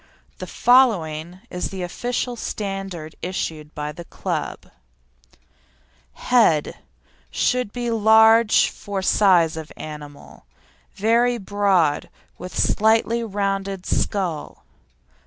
[0.39, 4.71] The following is the official standard issued by the Club:
[6.13, 6.79] HEAD
[7.29, 10.47] Should be large for size of animal,
[10.95, 12.09] very broad and
[12.39, 14.65] with slightly rounded skull.